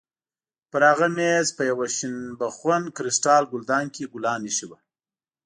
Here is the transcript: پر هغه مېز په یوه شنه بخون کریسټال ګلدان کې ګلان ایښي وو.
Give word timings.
پر 0.71 0.81
هغه 0.89 1.07
مېز 1.17 1.47
په 1.57 1.63
یوه 1.69 1.87
شنه 1.97 2.21
بخون 2.41 2.83
کریسټال 2.97 3.43
ګلدان 3.53 3.85
کې 3.95 4.11
ګلان 4.13 4.41
ایښي 4.47 4.65
وو. 4.67 4.77